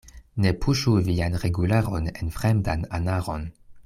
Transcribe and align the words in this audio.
Ne 0.43 0.51
puŝu 0.63 0.93
vian 1.09 1.37
regularon 1.43 2.07
en 2.13 2.31
fremdan 2.39 2.87
anaron. 3.01 3.47